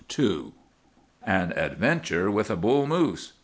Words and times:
as— 0.17 0.39
'AN 1.21 1.53
ADVENTURE 1.55 2.31
WITH 2.31 2.49
A 2.49 2.55
BULL 2.55 2.87
MOOSE. 2.87 3.33